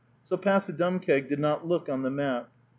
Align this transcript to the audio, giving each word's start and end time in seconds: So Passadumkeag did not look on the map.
So 0.23 0.35
Passadumkeag 0.35 1.27
did 1.27 1.37
not 1.37 1.67
look 1.67 1.87
on 1.87 2.01
the 2.01 2.09
map. 2.09 2.49